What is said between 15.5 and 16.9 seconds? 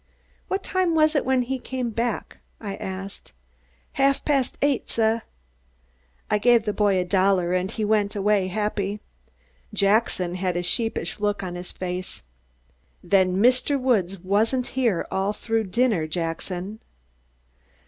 dinner, Jackson?"